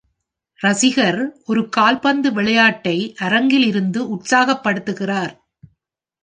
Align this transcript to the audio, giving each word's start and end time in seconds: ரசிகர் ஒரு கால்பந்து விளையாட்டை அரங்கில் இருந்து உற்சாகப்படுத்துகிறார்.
ரசிகர் 0.59 1.19
ஒரு 1.45 1.69
கால்பந்து 1.69 2.31
விளையாட்டை 2.31 2.95
அரங்கில் 3.19 3.65
இருந்து 3.65 4.01
உற்சாகப்படுத்துகிறார். 4.15 5.33